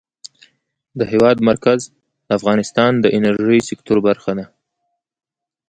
[0.99, 1.81] د هېواد مرکز
[2.27, 4.45] د افغانستان د انرژۍ سکتور برخه ده.